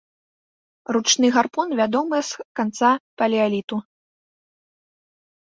[0.95, 2.91] Ручны гарпун вядомы з канца
[3.23, 3.75] палеаліту.